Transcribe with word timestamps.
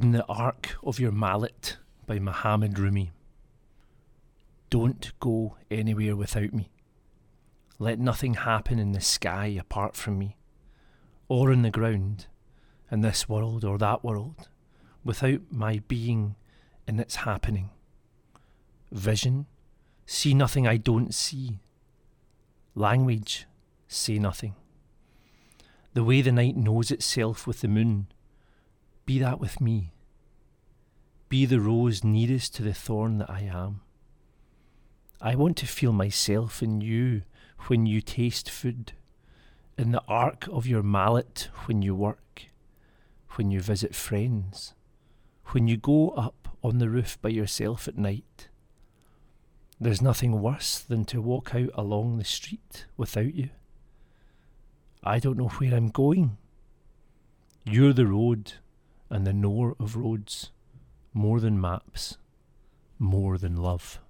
In 0.00 0.12
the 0.12 0.24
Arc 0.26 0.76
of 0.84 1.00
Your 1.00 1.10
Mallet 1.10 1.76
by 2.06 2.20
Muhammad 2.20 2.78
Rumi. 2.78 3.10
Don't 4.70 5.10
go 5.18 5.56
anywhere 5.72 6.14
without 6.14 6.52
me. 6.52 6.70
Let 7.80 7.98
nothing 7.98 8.34
happen 8.34 8.78
in 8.78 8.92
the 8.92 9.00
sky 9.00 9.46
apart 9.46 9.96
from 9.96 10.16
me, 10.16 10.36
or 11.26 11.50
in 11.50 11.62
the 11.62 11.72
ground, 11.72 12.26
in 12.92 13.00
this 13.00 13.28
world 13.28 13.64
or 13.64 13.76
that 13.78 14.04
world, 14.04 14.48
without 15.02 15.40
my 15.50 15.82
being 15.88 16.36
in 16.86 17.00
its 17.00 17.16
happening. 17.16 17.70
Vision, 18.92 19.46
see 20.06 20.32
nothing 20.32 20.64
I 20.64 20.76
don't 20.76 21.12
see. 21.12 21.58
Language, 22.76 23.46
say 23.88 24.20
nothing. 24.20 24.54
The 25.94 26.04
way 26.04 26.22
the 26.22 26.30
night 26.30 26.56
knows 26.56 26.92
itself 26.92 27.48
with 27.48 27.62
the 27.62 27.68
moon 27.68 28.06
be 29.08 29.18
that 29.20 29.40
with 29.40 29.58
me. 29.58 29.94
Be 31.30 31.46
the 31.46 31.60
rose 31.60 32.04
nearest 32.04 32.54
to 32.56 32.62
the 32.62 32.74
thorn 32.74 33.16
that 33.16 33.30
I 33.30 33.40
am. 33.40 33.80
I 35.18 35.34
want 35.34 35.56
to 35.56 35.66
feel 35.66 35.94
myself 35.94 36.62
in 36.62 36.82
you 36.82 37.22
when 37.68 37.86
you 37.86 38.02
taste 38.02 38.50
food, 38.50 38.92
in 39.78 39.92
the 39.92 40.02
arc 40.06 40.46
of 40.48 40.66
your 40.66 40.82
mallet 40.82 41.48
when 41.64 41.80
you 41.80 41.94
work, 41.94 42.48
when 43.36 43.50
you 43.50 43.62
visit 43.62 43.94
friends, 43.94 44.74
when 45.52 45.68
you 45.68 45.78
go 45.78 46.10
up 46.10 46.58
on 46.62 46.76
the 46.76 46.90
roof 46.90 47.16
by 47.22 47.30
yourself 47.30 47.88
at 47.88 47.96
night. 47.96 48.50
There's 49.80 50.02
nothing 50.02 50.42
worse 50.42 50.80
than 50.80 51.06
to 51.06 51.22
walk 51.22 51.54
out 51.54 51.70
along 51.72 52.18
the 52.18 52.24
street 52.24 52.84
without 52.98 53.34
you. 53.34 53.48
I 55.02 55.18
don't 55.18 55.38
know 55.38 55.48
where 55.48 55.74
I'm 55.74 55.88
going. 55.88 56.36
You're 57.64 57.94
the 57.94 58.06
road 58.06 58.52
and 59.10 59.26
the 59.26 59.32
knower 59.32 59.74
of 59.80 59.96
roads, 59.96 60.50
more 61.12 61.40
than 61.40 61.60
maps, 61.60 62.18
more 62.98 63.38
than 63.38 63.56
love. 63.56 64.00